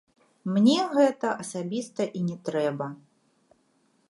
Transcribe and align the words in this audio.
Мне 0.53 0.77
гэта 0.95 1.27
асабіста 1.45 2.09
і 2.21 2.25
не 2.31 2.37
трэба. 2.49 2.93